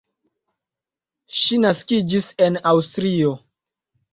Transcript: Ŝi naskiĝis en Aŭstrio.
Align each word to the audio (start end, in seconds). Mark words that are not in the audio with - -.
Ŝi 1.41 1.59
naskiĝis 1.65 2.31
en 2.47 2.59
Aŭstrio. 2.73 3.39